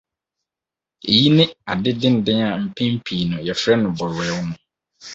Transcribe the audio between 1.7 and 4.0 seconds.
ade denden a mpɛn pii no yɛfrɛ no